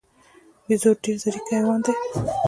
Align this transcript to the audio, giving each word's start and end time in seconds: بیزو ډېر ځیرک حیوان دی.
بیزو 0.65 0.91
ډېر 1.03 1.17
ځیرک 1.21 1.45
حیوان 1.55 1.79
دی. 1.85 1.93